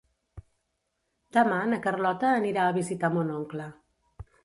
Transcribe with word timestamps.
Demà 1.37 1.59
na 1.73 1.81
Carlota 1.85 2.35
anirà 2.41 2.67
a 2.67 2.75
visitar 2.83 3.15
mon 3.19 3.33
oncle. 3.39 3.73